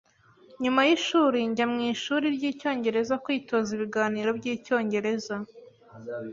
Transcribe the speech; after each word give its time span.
Nyuma 0.63 0.81
yishuri, 0.87 1.39
njya 1.49 1.65
mwishuri 1.73 2.25
ryicyongereza 2.35 3.15
kwitoza 3.23 3.69
ibiganiro 3.77 4.29
byicyongereza 4.39 5.35